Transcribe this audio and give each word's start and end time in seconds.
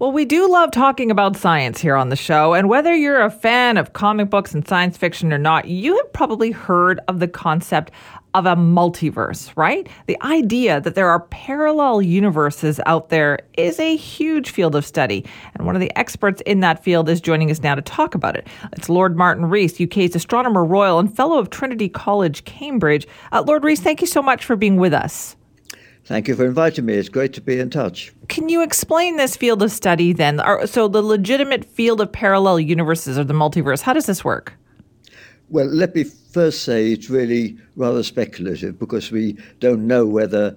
Well, 0.00 0.12
we 0.12 0.26
do 0.26 0.48
love 0.48 0.70
talking 0.70 1.10
about 1.10 1.36
science 1.36 1.80
here 1.80 1.96
on 1.96 2.08
the 2.08 2.14
show, 2.14 2.54
and 2.54 2.68
whether 2.68 2.94
you're 2.94 3.20
a 3.20 3.32
fan 3.32 3.76
of 3.76 3.94
comic 3.94 4.30
books 4.30 4.54
and 4.54 4.66
science 4.66 4.96
fiction 4.96 5.32
or 5.32 5.38
not, 5.38 5.66
you 5.66 5.96
have 5.96 6.12
probably 6.12 6.52
heard 6.52 7.00
of 7.08 7.18
the 7.18 7.26
concept 7.26 7.90
of 8.32 8.46
a 8.46 8.54
multiverse, 8.54 9.50
right? 9.56 9.88
The 10.06 10.16
idea 10.22 10.80
that 10.82 10.94
there 10.94 11.08
are 11.08 11.18
parallel 11.18 12.00
universes 12.00 12.78
out 12.86 13.08
there 13.08 13.40
is 13.56 13.80
a 13.80 13.96
huge 13.96 14.50
field 14.50 14.76
of 14.76 14.86
study, 14.86 15.24
and 15.56 15.66
one 15.66 15.74
of 15.74 15.80
the 15.80 15.90
experts 15.98 16.40
in 16.46 16.60
that 16.60 16.84
field 16.84 17.08
is 17.08 17.20
joining 17.20 17.50
us 17.50 17.64
now 17.64 17.74
to 17.74 17.82
talk 17.82 18.14
about 18.14 18.36
it. 18.36 18.46
It's 18.74 18.88
Lord 18.88 19.16
Martin 19.16 19.46
Rees, 19.46 19.80
UK's 19.80 20.14
Astronomer 20.14 20.64
Royal 20.64 21.00
and 21.00 21.12
Fellow 21.12 21.40
of 21.40 21.50
Trinity 21.50 21.88
College, 21.88 22.44
Cambridge. 22.44 23.08
Uh, 23.32 23.42
Lord 23.44 23.64
Rees, 23.64 23.80
thank 23.80 24.00
you 24.00 24.06
so 24.06 24.22
much 24.22 24.44
for 24.44 24.54
being 24.54 24.76
with 24.76 24.94
us. 24.94 25.34
Thank 26.08 26.26
you 26.26 26.34
for 26.34 26.46
inviting 26.46 26.86
me. 26.86 26.94
It's 26.94 27.10
great 27.10 27.34
to 27.34 27.42
be 27.42 27.60
in 27.60 27.68
touch. 27.68 28.14
Can 28.28 28.48
you 28.48 28.62
explain 28.62 29.16
this 29.16 29.36
field 29.36 29.62
of 29.62 29.70
study 29.70 30.14
then? 30.14 30.40
So, 30.66 30.88
the 30.88 31.02
legitimate 31.02 31.66
field 31.66 32.00
of 32.00 32.10
parallel 32.10 32.60
universes 32.60 33.18
or 33.18 33.24
the 33.24 33.34
multiverse, 33.34 33.82
how 33.82 33.92
does 33.92 34.06
this 34.06 34.24
work? 34.24 34.54
Well, 35.50 35.66
let 35.66 35.94
me 35.94 36.04
first 36.04 36.64
say 36.64 36.92
it's 36.92 37.10
really 37.10 37.58
rather 37.76 38.02
speculative 38.02 38.78
because 38.78 39.10
we 39.10 39.36
don't 39.60 39.86
know 39.86 40.06
whether 40.06 40.56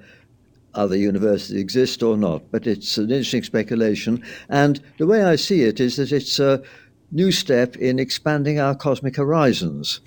other 0.74 0.96
universes 0.96 1.52
exist 1.52 2.02
or 2.02 2.16
not, 2.16 2.50
but 2.50 2.66
it's 2.66 2.98
an 2.98 3.12
interesting 3.12 3.44
speculation. 3.44 4.24
And 4.48 4.82
the 5.00 5.06
way 5.06 5.22
I 5.22 5.36
see 5.36 5.64
it 5.64 5.82
is 5.82 5.98
that 5.98 6.14
it's 6.14 6.40
a 6.40 6.64
new 7.12 7.30
step 7.30 7.76
in 7.76 8.00
expanding 8.00 8.62
our 8.62 8.74
cosmic 8.74 9.18
horizons. 9.18 10.00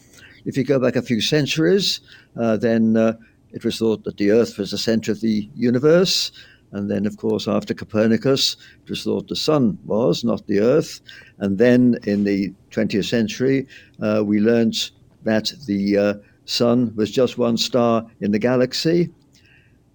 If 0.46 0.56
you 0.56 0.64
go 0.64 0.78
back 0.78 0.96
a 0.96 1.02
few 1.02 1.20
centuries, 1.20 2.00
uh, 2.34 2.56
then 2.56 2.96
uh, 2.96 3.12
it 3.54 3.64
was 3.64 3.78
thought 3.78 4.02
that 4.02 4.16
the 4.16 4.32
Earth 4.32 4.58
was 4.58 4.72
the 4.72 4.78
center 4.78 5.12
of 5.12 5.20
the 5.20 5.48
universe. 5.54 6.32
And 6.72 6.90
then, 6.90 7.06
of 7.06 7.16
course, 7.16 7.46
after 7.46 7.72
Copernicus, 7.72 8.56
it 8.82 8.90
was 8.90 9.04
thought 9.04 9.28
the 9.28 9.36
sun 9.36 9.78
was, 9.84 10.24
not 10.24 10.44
the 10.48 10.58
Earth. 10.58 11.00
And 11.38 11.56
then 11.56 11.96
in 12.02 12.24
the 12.24 12.52
20th 12.72 13.08
century, 13.08 13.68
uh, 14.02 14.22
we 14.26 14.40
learnt 14.40 14.90
that 15.22 15.52
the 15.66 15.96
uh, 15.96 16.14
sun 16.46 16.92
was 16.96 17.12
just 17.12 17.38
one 17.38 17.56
star 17.56 18.04
in 18.20 18.32
the 18.32 18.40
galaxy. 18.40 19.08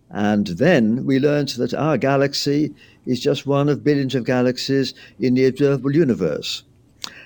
And 0.10 0.48
then 0.48 1.06
we 1.06 1.20
learnt 1.20 1.58
that 1.58 1.74
our 1.74 1.98
galaxy 1.98 2.74
is 3.06 3.20
just 3.20 3.46
one 3.46 3.68
of 3.68 3.84
billions 3.84 4.16
of 4.16 4.24
galaxies 4.24 4.94
in 5.20 5.34
the 5.34 5.46
observable 5.48 5.94
universe. 5.94 6.64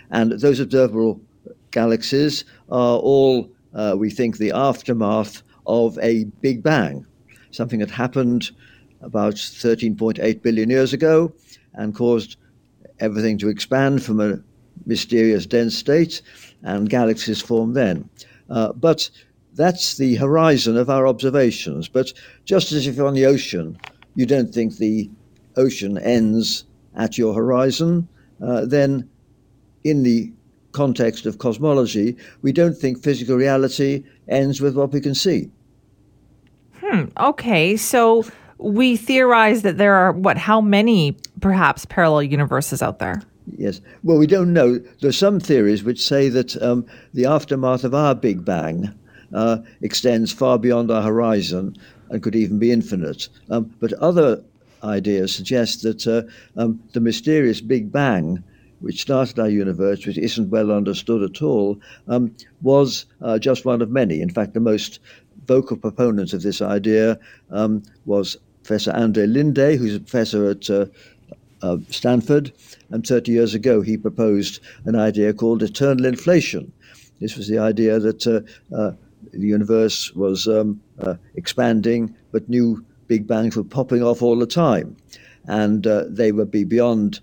And 0.09 0.31
those 0.31 0.59
observable 0.59 1.21
galaxies 1.69 2.43
are 2.69 2.97
all, 2.97 3.51
uh, 3.75 3.95
we 3.95 4.09
think, 4.09 4.37
the 4.37 4.51
aftermath 4.51 5.43
of 5.65 5.97
a 5.99 6.25
Big 6.41 6.63
Bang, 6.63 7.05
something 7.51 7.79
that 7.79 7.91
happened 7.91 8.51
about 9.01 9.35
13.8 9.35 10.41
billion 10.41 10.69
years 10.69 10.93
ago 10.93 11.33
and 11.73 11.95
caused 11.95 12.37
everything 12.99 13.37
to 13.37 13.49
expand 13.49 14.03
from 14.03 14.19
a 14.19 14.39
mysterious 14.85 15.45
dense 15.45 15.77
state, 15.77 16.21
and 16.63 16.89
galaxies 16.89 17.41
formed 17.41 17.75
then. 17.75 18.09
Uh, 18.49 18.73
but 18.73 19.09
that's 19.55 19.97
the 19.97 20.15
horizon 20.15 20.77
of 20.77 20.89
our 20.89 21.07
observations. 21.07 21.87
But 21.87 22.13
just 22.45 22.71
as 22.71 22.87
if 22.87 22.95
you're 22.95 23.07
on 23.07 23.13
the 23.13 23.25
ocean, 23.25 23.77
you 24.15 24.25
don't 24.25 24.53
think 24.53 24.77
the 24.77 25.09
ocean 25.55 25.97
ends 25.97 26.65
at 26.95 27.17
your 27.17 27.33
horizon, 27.33 28.07
uh, 28.41 28.65
then 28.65 29.09
in 29.83 30.03
the 30.03 30.31
context 30.73 31.25
of 31.25 31.37
cosmology, 31.37 32.17
we 32.41 32.51
don't 32.51 32.75
think 32.75 33.01
physical 33.01 33.37
reality 33.37 34.03
ends 34.27 34.59
with 34.59 34.75
what 34.75 34.91
we 34.91 34.99
can 34.99 35.15
see. 35.15 35.49
Hmm. 36.81 37.05
Okay. 37.17 37.77
So 37.77 38.25
we 38.57 38.97
theorize 38.97 39.61
that 39.61 39.77
there 39.77 39.95
are, 39.95 40.11
what, 40.11 40.37
how 40.37 40.59
many 40.61 41.17
perhaps 41.39 41.85
parallel 41.85 42.23
universes 42.23 42.81
out 42.81 42.99
there? 42.99 43.21
Yes. 43.57 43.81
Well, 44.03 44.17
we 44.17 44.27
don't 44.27 44.53
know. 44.53 44.79
There's 45.01 45.17
some 45.17 45.39
theories 45.39 45.83
which 45.83 46.05
say 46.05 46.29
that 46.29 46.61
um, 46.61 46.85
the 47.13 47.25
aftermath 47.25 47.83
of 47.83 47.93
our 47.93 48.15
Big 48.15 48.45
Bang 48.45 48.93
uh, 49.33 49.57
extends 49.81 50.31
far 50.31 50.57
beyond 50.57 50.91
our 50.91 51.01
horizon 51.01 51.75
and 52.09 52.21
could 52.21 52.35
even 52.35 52.59
be 52.59 52.71
infinite. 52.71 53.27
Um, 53.49 53.73
but 53.79 53.93
other 53.93 54.43
ideas 54.83 55.33
suggest 55.33 55.83
that 55.83 56.07
uh, 56.07 56.23
um, 56.59 56.81
the 56.93 56.99
mysterious 56.99 57.61
Big 57.61 57.91
Bang 57.91 58.43
which 58.83 59.01
started 59.01 59.39
our 59.39 59.49
universe, 59.49 60.05
which 60.05 60.17
isn't 60.17 60.49
well 60.49 60.69
understood 60.69 61.23
at 61.23 61.41
all, 61.41 61.79
um, 62.09 62.35
was 62.61 63.05
uh, 63.21 63.39
just 63.39 63.63
one 63.63 63.81
of 63.81 63.89
many. 63.89 64.21
In 64.21 64.29
fact, 64.29 64.53
the 64.53 64.59
most 64.59 64.99
vocal 65.47 65.77
proponent 65.77 66.33
of 66.33 66.41
this 66.41 66.61
idea 66.61 67.17
um, 67.49 67.81
was 68.05 68.35
Professor 68.61 68.91
Andre 68.91 69.25
Linde, 69.25 69.77
who's 69.77 69.95
a 69.95 70.01
professor 70.01 70.49
at 70.49 70.69
uh, 70.69 70.85
uh, 71.61 71.77
Stanford. 71.89 72.51
And 72.89 73.07
30 73.07 73.31
years 73.31 73.53
ago, 73.53 73.79
he 73.79 73.95
proposed 73.95 74.59
an 74.83 74.95
idea 74.95 75.33
called 75.33 75.63
eternal 75.63 76.05
inflation. 76.05 76.69
This 77.21 77.37
was 77.37 77.47
the 77.47 77.59
idea 77.59 77.99
that 77.99 78.27
uh, 78.27 78.41
uh 78.75 78.91
the 79.31 79.47
universe 79.47 80.13
was 80.13 80.47
um, 80.49 80.81
uh, 80.99 81.15
expanding, 81.35 82.13
but 82.33 82.49
new 82.49 82.83
big 83.07 83.25
bangs 83.25 83.55
were 83.55 83.63
popping 83.63 84.03
off 84.03 84.21
all 84.21 84.37
the 84.37 84.45
time. 84.45 84.97
And 85.45 85.83
they 86.09 86.31
would 86.33 86.51
be 86.51 86.65
beyond 86.65 87.21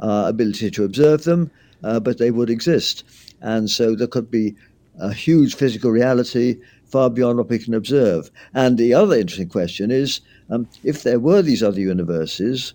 ability 0.00 0.70
to 0.70 0.84
observe 0.84 1.24
them, 1.24 1.50
but 1.82 2.18
they 2.18 2.30
would 2.30 2.50
exist. 2.50 3.04
And 3.40 3.70
so 3.70 3.94
there 3.94 4.06
could 4.06 4.30
be 4.30 4.54
a 4.98 5.12
huge 5.12 5.54
physical 5.54 5.90
reality 5.90 6.56
far 6.86 7.10
beyond 7.10 7.38
what 7.38 7.48
we 7.48 7.58
can 7.58 7.74
observe. 7.74 8.30
And 8.54 8.78
the 8.78 8.94
other 8.94 9.16
interesting 9.16 9.48
question 9.48 9.90
is 9.90 10.20
um, 10.50 10.68
if 10.84 11.02
there 11.02 11.20
were 11.20 11.42
these 11.42 11.62
other 11.62 11.80
universes, 11.80 12.74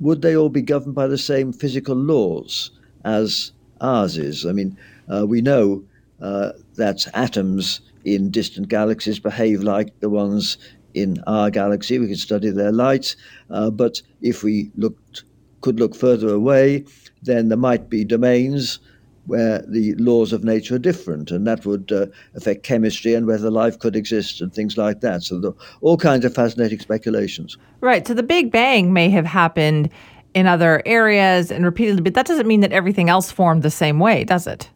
would 0.00 0.22
they 0.22 0.36
all 0.36 0.48
be 0.48 0.62
governed 0.62 0.94
by 0.94 1.06
the 1.06 1.18
same 1.18 1.52
physical 1.52 1.94
laws 1.94 2.70
as 3.04 3.52
ours 3.80 4.18
is? 4.18 4.44
I 4.44 4.52
mean, 4.52 4.76
uh, 5.12 5.26
we 5.26 5.40
know 5.40 5.84
uh, 6.20 6.52
that 6.74 7.06
atoms 7.14 7.80
in 8.04 8.30
distant 8.30 8.68
galaxies 8.68 9.18
behave 9.18 9.62
like 9.62 9.98
the 10.00 10.10
ones 10.10 10.58
in 10.94 11.22
our 11.26 11.50
galaxy. 11.50 11.98
We 11.98 12.08
can 12.08 12.16
study 12.16 12.50
their 12.50 12.72
light, 12.72 13.16
uh, 13.50 13.70
but 13.70 14.02
if 14.20 14.42
we 14.42 14.70
looked, 14.76 15.24
could 15.64 15.80
look 15.80 15.94
further 15.96 16.28
away, 16.28 16.84
then 17.22 17.48
there 17.48 17.56
might 17.56 17.88
be 17.88 18.04
domains 18.04 18.78
where 19.24 19.64
the 19.66 19.94
laws 19.94 20.34
of 20.34 20.44
nature 20.44 20.74
are 20.74 20.78
different, 20.78 21.30
and 21.30 21.46
that 21.46 21.64
would 21.64 21.90
uh, 21.90 22.04
affect 22.34 22.64
chemistry 22.64 23.14
and 23.14 23.26
whether 23.26 23.50
life 23.50 23.78
could 23.78 23.96
exist 23.96 24.42
and 24.42 24.52
things 24.52 24.76
like 24.76 25.00
that. 25.00 25.22
So, 25.22 25.40
there 25.40 25.52
all 25.80 25.96
kinds 25.96 26.26
of 26.26 26.34
fascinating 26.34 26.80
speculations. 26.80 27.56
Right. 27.80 28.06
So, 28.06 28.12
the 28.12 28.22
Big 28.22 28.52
Bang 28.52 28.92
may 28.92 29.08
have 29.08 29.24
happened 29.24 29.88
in 30.34 30.46
other 30.46 30.82
areas 30.84 31.50
and 31.50 31.64
repeatedly, 31.64 32.02
but 32.02 32.12
that 32.12 32.26
doesn't 32.26 32.46
mean 32.46 32.60
that 32.60 32.72
everything 32.72 33.08
else 33.08 33.30
formed 33.30 33.62
the 33.62 33.70
same 33.70 33.98
way, 33.98 34.24
does 34.24 34.46
it? 34.46 34.68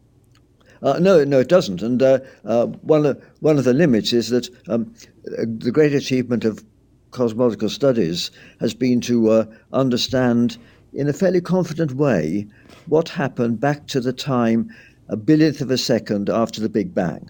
Uh, 0.81 0.97
no, 0.97 1.23
no, 1.23 1.39
it 1.39 1.49
doesn't. 1.49 1.83
And 1.83 2.01
uh, 2.01 2.19
uh 2.45 2.65
one 2.81 3.05
of 3.05 3.23
one 3.41 3.59
of 3.59 3.65
the 3.65 3.73
limits 3.73 4.11
is 4.11 4.29
that 4.29 4.49
um, 4.67 4.91
the 5.23 5.71
great 5.71 5.93
achievement 5.93 6.45
of 6.45 6.63
cosmological 7.11 7.69
studies 7.69 8.31
has 8.59 8.73
been 8.73 9.01
to 9.01 9.29
uh, 9.29 9.45
understand 9.73 10.57
in 10.93 11.07
a 11.07 11.13
fairly 11.13 11.41
confident 11.41 11.93
way 11.93 12.47
what 12.87 13.09
happened 13.09 13.59
back 13.59 13.87
to 13.87 13.99
the 13.99 14.13
time 14.13 14.69
a 15.07 15.17
billionth 15.17 15.61
of 15.61 15.71
a 15.71 15.77
second 15.77 16.29
after 16.29 16.61
the 16.61 16.69
Big 16.69 16.93
Bang. 16.93 17.29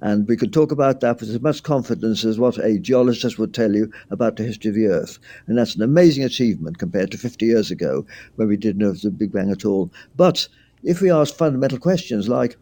And 0.00 0.26
we 0.26 0.36
can 0.36 0.50
talk 0.50 0.72
about 0.72 1.00
that 1.00 1.20
with 1.20 1.30
as 1.30 1.40
much 1.40 1.62
confidence 1.62 2.24
as 2.24 2.36
what 2.36 2.58
a 2.58 2.78
geologist 2.78 3.38
would 3.38 3.54
tell 3.54 3.72
you 3.72 3.92
about 4.10 4.34
the 4.34 4.42
history 4.42 4.70
of 4.70 4.74
the 4.74 4.86
Earth. 4.86 5.20
And 5.46 5.56
that's 5.56 5.76
an 5.76 5.82
amazing 5.82 6.24
achievement 6.24 6.78
compared 6.78 7.12
to 7.12 7.18
50 7.18 7.46
years 7.46 7.70
ago 7.70 8.04
when 8.34 8.48
we 8.48 8.56
didn't 8.56 8.78
know 8.78 8.90
of 8.90 9.00
the 9.00 9.12
Big 9.12 9.30
Bang 9.30 9.52
at 9.52 9.64
all. 9.64 9.92
But 10.16 10.48
if 10.82 11.00
we 11.00 11.12
ask 11.12 11.32
fundamental 11.32 11.78
questions 11.78 12.28
like, 12.28 12.56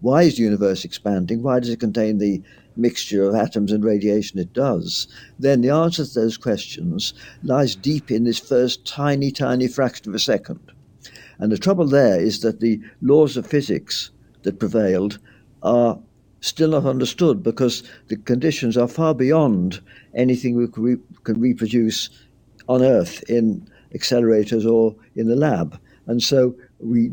why 0.00 0.22
is 0.22 0.36
the 0.36 0.44
universe 0.44 0.86
expanding? 0.86 1.42
Why 1.42 1.60
does 1.60 1.68
it 1.68 1.80
contain 1.80 2.16
the 2.16 2.42
mixture 2.76 3.24
of 3.24 3.34
atoms 3.34 3.72
and 3.72 3.84
radiation 3.84 4.38
it 4.38 4.52
does, 4.52 5.08
then 5.38 5.60
the 5.60 5.70
answer 5.70 6.04
to 6.04 6.14
those 6.14 6.36
questions 6.36 7.14
lies 7.42 7.74
deep 7.74 8.10
in 8.10 8.24
this 8.24 8.38
first 8.38 8.86
tiny, 8.86 9.30
tiny 9.30 9.68
fraction 9.68 10.08
of 10.08 10.14
a 10.14 10.18
second. 10.18 10.72
And 11.38 11.52
the 11.52 11.58
trouble 11.58 11.86
there 11.86 12.20
is 12.20 12.40
that 12.40 12.60
the 12.60 12.80
laws 13.00 13.36
of 13.36 13.46
physics 13.46 14.10
that 14.42 14.58
prevailed 14.58 15.18
are 15.62 15.98
still 16.40 16.70
not 16.70 16.84
understood 16.84 17.42
because 17.42 17.82
the 18.08 18.16
conditions 18.16 18.76
are 18.76 18.88
far 18.88 19.14
beyond 19.14 19.80
anything 20.14 20.56
we 20.56 20.68
can, 20.68 20.82
re- 20.82 20.96
can 21.24 21.40
reproduce 21.40 22.10
on 22.68 22.82
Earth 22.82 23.22
in 23.28 23.68
accelerators 23.94 24.70
or 24.70 24.94
in 25.14 25.28
the 25.28 25.36
lab. 25.36 25.78
And 26.06 26.22
so 26.22 26.54
we 26.78 27.10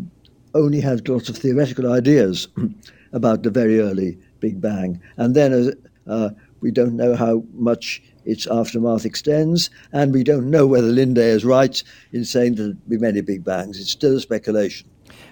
only 0.54 0.81
have 0.81 1.07
lots 1.07 1.30
of 1.30 1.38
theoretical 1.38 1.92
ideas 1.92 2.48
about 3.13 3.44
the 3.44 3.50
very 3.50 3.80
early 3.80 4.18
Big 4.44 4.60
Bang. 4.60 5.01
And 5.16 5.34
then 5.36 5.72
uh, 6.06 6.30
we 6.60 6.69
don't 6.69 6.98
know 6.98 7.16
how 7.16 7.45
much 7.54 8.04
its 8.25 8.45
aftermath 8.45 9.06
extends, 9.06 9.69
and 9.94 10.13
we 10.13 10.22
don't 10.22 10.51
know 10.51 10.68
whether 10.68 10.88
Linde 10.88 11.18
is 11.18 11.45
right 11.45 11.81
in 12.12 12.25
saying 12.25 12.56
there'll 12.56 12.74
be 12.90 12.98
many 12.98 13.22
Big 13.22 13.45
Bangs. 13.45 13.80
It's 13.80 13.90
still 13.90 14.18
a 14.18 14.19
speculation. 14.19 14.90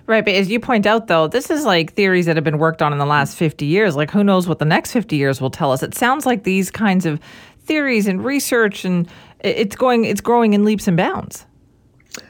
Right, 0.08 0.24
but 0.24 0.34
as 0.34 0.50
you 0.50 0.62
point 0.62 0.86
out, 0.86 1.08
though, 1.08 1.28
this 1.28 1.50
is 1.50 1.66
like 1.66 1.94
theories 1.94 2.25
that 2.25 2.38
have 2.38 2.46
been 2.46 2.58
worked 2.58 2.81
on 2.81 2.94
in 2.94 3.00
the 3.00 3.06
last 3.06 3.36
50 3.36 3.66
years. 3.66 3.98
Like, 3.98 4.12
who 4.12 4.24
knows 4.24 4.48
what 4.48 4.60
the 4.60 4.66
next 4.66 4.94
50 4.94 5.18
years 5.18 5.42
will 5.42 5.50
tell 5.50 5.74
us? 5.74 5.84
It 5.84 5.94
sounds 5.94 6.25
like 6.25 6.44
these 6.44 6.72
kinds 6.72 7.06
of 7.06 7.19
theories 7.60 8.08
and 8.08 8.24
research, 8.24 8.86
and 8.86 9.10
it's 9.42 9.75
going, 9.75 10.06
it's 10.06 10.22
growing 10.22 10.54
in 10.54 10.63
leaps 10.63 10.88
and 10.88 10.96
bounds. 10.96 11.46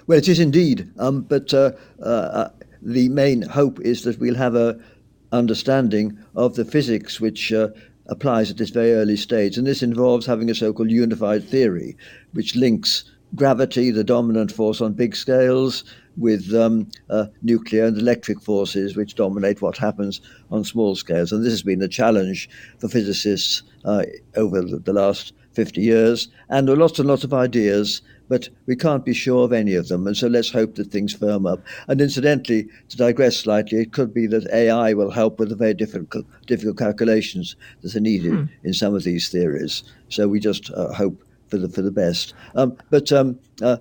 Well, 0.07 0.17
it 0.17 0.27
is 0.27 0.39
indeed. 0.39 0.91
Um, 0.97 1.21
but 1.21 1.53
uh, 1.53 1.71
uh, 2.03 2.49
the 2.81 3.09
main 3.09 3.43
hope 3.43 3.79
is 3.81 4.03
that 4.03 4.19
we'll 4.19 4.35
have 4.35 4.55
a 4.55 4.79
understanding 5.31 6.17
of 6.35 6.55
the 6.55 6.65
physics 6.65 7.19
which 7.19 7.53
uh, 7.53 7.69
applies 8.07 8.51
at 8.51 8.57
this 8.57 8.69
very 8.69 8.93
early 8.93 9.17
stage. 9.17 9.57
And 9.57 9.65
this 9.65 9.83
involves 9.83 10.25
having 10.25 10.49
a 10.49 10.55
so 10.55 10.73
called 10.73 10.91
unified 10.91 11.43
theory, 11.43 11.95
which 12.33 12.55
links 12.55 13.05
gravity, 13.35 13.91
the 13.91 14.03
dominant 14.03 14.51
force 14.51 14.81
on 14.81 14.93
big 14.93 15.15
scales, 15.15 15.83
with 16.17 16.53
um, 16.53 16.89
uh, 17.09 17.27
nuclear 17.41 17.85
and 17.85 17.97
electric 17.97 18.41
forces, 18.41 18.95
which 18.95 19.15
dominate 19.15 19.61
what 19.61 19.77
happens 19.77 20.19
on 20.51 20.63
small 20.63 20.95
scales. 20.95 21.31
And 21.31 21.43
this 21.43 21.53
has 21.53 21.63
been 21.63 21.81
a 21.81 21.87
challenge 21.87 22.49
for 22.79 22.89
physicists 22.89 23.63
uh, 23.85 24.03
over 24.35 24.61
the 24.61 24.93
last 24.93 25.33
50 25.53 25.81
years. 25.81 26.27
And 26.49 26.67
there 26.67 26.75
are 26.75 26.79
lots 26.79 26.99
and 26.99 27.07
lots 27.07 27.23
of 27.23 27.33
ideas, 27.33 28.01
but 28.31 28.47
we 28.65 28.77
can't 28.77 29.03
be 29.03 29.13
sure 29.13 29.43
of 29.43 29.51
any 29.51 29.75
of 29.75 29.89
them. 29.89 30.07
And 30.07 30.15
so 30.15 30.27
let's 30.27 30.49
hope 30.49 30.75
that 30.75 30.89
things 30.89 31.11
firm 31.11 31.45
up. 31.45 31.59
And 31.89 31.99
incidentally, 31.99 32.69
to 32.87 32.95
digress 32.95 33.35
slightly, 33.35 33.79
it 33.79 33.91
could 33.91 34.13
be 34.13 34.25
that 34.27 34.49
AI 34.53 34.93
will 34.93 35.11
help 35.11 35.37
with 35.37 35.49
the 35.49 35.55
very 35.57 35.73
difficult, 35.73 36.25
difficult 36.47 36.77
calculations 36.77 37.57
that 37.81 37.93
are 37.93 37.99
needed 37.99 38.31
hmm. 38.31 38.45
in 38.63 38.73
some 38.73 38.95
of 38.95 39.03
these 39.03 39.27
theories. 39.27 39.83
So 40.07 40.29
we 40.29 40.39
just 40.39 40.71
uh, 40.71 40.93
hope 40.93 41.21
for 41.49 41.57
the 41.57 41.67
for 41.67 41.81
the 41.81 41.91
best. 41.91 42.33
Um, 42.55 42.77
but 42.89 43.11
um, 43.11 43.37
uh, 43.61 43.75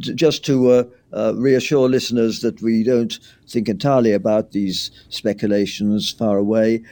just 0.00 0.44
to 0.46 0.70
uh, 0.72 0.84
uh, 1.12 1.34
reassure 1.36 1.88
listeners 1.88 2.40
that 2.40 2.60
we 2.60 2.82
don't 2.82 3.16
think 3.46 3.68
entirely 3.68 4.10
about 4.10 4.50
these 4.50 4.90
speculations 5.10 6.10
far 6.10 6.38
away. 6.38 6.82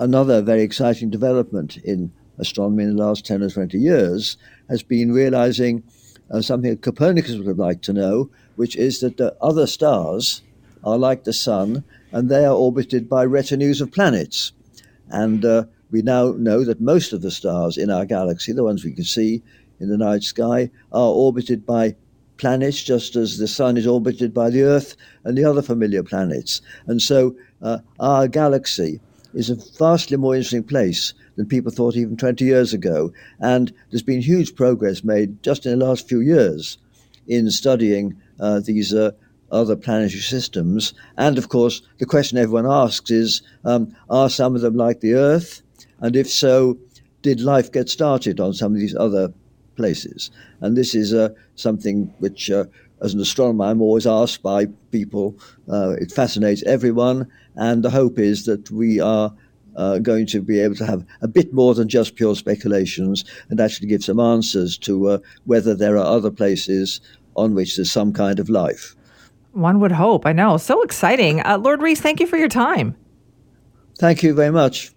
another 0.00 0.42
very 0.42 0.62
exciting 0.62 1.08
development 1.10 1.76
in 1.84 2.10
astronomy 2.38 2.84
in 2.84 2.96
the 2.96 3.04
last 3.04 3.24
10 3.26 3.42
or 3.42 3.50
20 3.50 3.78
years 3.78 4.36
has 4.68 4.82
been 4.82 5.12
realizing 5.12 5.82
uh, 6.30 6.40
something 6.40 6.70
that 6.70 6.82
Copernicus 6.82 7.36
would 7.36 7.46
have 7.46 7.58
liked 7.58 7.84
to 7.84 7.92
know, 7.92 8.30
which 8.56 8.76
is 8.76 9.00
that 9.00 9.16
the 9.16 9.36
other 9.40 9.66
stars 9.66 10.42
are 10.84 10.98
like 10.98 11.24
the 11.24 11.32
sun 11.32 11.84
and 12.12 12.28
they 12.28 12.44
are 12.44 12.54
orbited 12.54 13.08
by 13.08 13.24
retinues 13.24 13.80
of 13.80 13.92
planets. 13.92 14.52
And 15.08 15.44
uh, 15.44 15.64
we 15.90 16.02
now 16.02 16.32
know 16.32 16.64
that 16.64 16.80
most 16.80 17.12
of 17.12 17.22
the 17.22 17.30
stars 17.30 17.76
in 17.76 17.90
our 17.90 18.04
galaxy, 18.04 18.52
the 18.52 18.64
ones 18.64 18.84
we 18.84 18.92
can 18.92 19.04
see 19.04 19.42
in 19.80 19.88
the 19.88 19.98
night 19.98 20.22
sky, 20.22 20.70
are 20.92 21.10
orbited 21.10 21.66
by 21.66 21.94
planets 22.38 22.82
just 22.82 23.16
as 23.16 23.38
the 23.38 23.48
sun 23.48 23.76
is 23.76 23.86
orbited 23.86 24.34
by 24.34 24.50
the 24.50 24.62
Earth 24.62 24.96
and 25.24 25.36
the 25.36 25.44
other 25.44 25.62
familiar 25.62 26.02
planets. 26.02 26.60
And 26.86 27.00
so 27.00 27.34
uh, 27.62 27.78
our 27.98 28.28
galaxy 28.28 29.00
is 29.36 29.50
a 29.50 29.54
vastly 29.78 30.16
more 30.16 30.34
interesting 30.34 30.64
place 30.64 31.12
than 31.36 31.46
people 31.46 31.70
thought 31.70 31.94
even 31.94 32.16
20 32.16 32.44
years 32.44 32.72
ago. 32.72 33.12
And 33.38 33.72
there's 33.90 34.02
been 34.02 34.22
huge 34.22 34.56
progress 34.56 35.04
made 35.04 35.42
just 35.42 35.66
in 35.66 35.78
the 35.78 35.84
last 35.84 36.08
few 36.08 36.20
years 36.20 36.78
in 37.28 37.50
studying 37.50 38.16
uh, 38.40 38.60
these 38.60 38.94
uh, 38.94 39.10
other 39.52 39.76
planetary 39.76 40.22
systems. 40.22 40.94
And 41.18 41.36
of 41.36 41.50
course, 41.50 41.82
the 41.98 42.06
question 42.06 42.38
everyone 42.38 42.66
asks 42.66 43.10
is 43.10 43.42
um, 43.64 43.94
are 44.08 44.30
some 44.30 44.54
of 44.54 44.62
them 44.62 44.76
like 44.76 45.00
the 45.00 45.14
Earth? 45.14 45.62
And 46.00 46.16
if 46.16 46.30
so, 46.30 46.78
did 47.22 47.40
life 47.40 47.70
get 47.70 47.88
started 47.90 48.40
on 48.40 48.54
some 48.54 48.72
of 48.72 48.80
these 48.80 48.96
other 48.96 49.32
places? 49.76 50.30
And 50.60 50.76
this 50.76 50.94
is 50.94 51.12
uh, 51.14 51.30
something 51.54 52.12
which, 52.18 52.50
uh, 52.50 52.64
as 53.02 53.14
an 53.14 53.20
astronomer, 53.20 53.66
I'm 53.66 53.82
always 53.82 54.06
asked 54.06 54.42
by 54.42 54.66
people. 54.90 55.38
Uh, 55.70 55.90
it 56.00 56.10
fascinates 56.12 56.62
everyone. 56.64 57.30
And 57.56 57.82
the 57.82 57.90
hope 57.90 58.18
is 58.18 58.44
that 58.46 58.70
we 58.70 59.00
are 59.00 59.32
uh, 59.76 59.98
going 59.98 60.26
to 60.26 60.40
be 60.40 60.58
able 60.60 60.74
to 60.76 60.86
have 60.86 61.04
a 61.22 61.28
bit 61.28 61.52
more 61.52 61.74
than 61.74 61.88
just 61.88 62.16
pure 62.16 62.34
speculations 62.34 63.24
and 63.50 63.60
actually 63.60 63.88
give 63.88 64.02
some 64.02 64.20
answers 64.20 64.78
to 64.78 65.08
uh, 65.08 65.18
whether 65.44 65.74
there 65.74 65.96
are 65.96 66.06
other 66.06 66.30
places 66.30 67.00
on 67.36 67.54
which 67.54 67.76
there's 67.76 67.90
some 67.90 68.12
kind 68.12 68.40
of 68.40 68.48
life. 68.48 68.96
One 69.52 69.80
would 69.80 69.92
hope. 69.92 70.26
I 70.26 70.32
know. 70.32 70.56
So 70.56 70.82
exciting. 70.82 71.40
Uh, 71.40 71.58
Lord 71.58 71.82
Rees, 71.82 72.00
thank 72.00 72.20
you 72.20 72.26
for 72.26 72.36
your 72.36 72.48
time. 72.48 72.96
Thank 73.98 74.22
you 74.22 74.34
very 74.34 74.52
much. 74.52 74.92